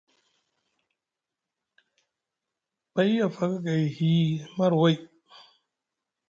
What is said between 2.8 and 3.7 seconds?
Pay a faka